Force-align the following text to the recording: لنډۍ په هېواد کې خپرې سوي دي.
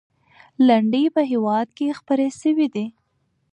لنډۍ 0.67 1.05
په 1.15 1.21
هېواد 1.31 1.67
کې 1.77 1.95
خپرې 1.99 2.27
سوي 2.41 2.67
دي. 2.75 2.85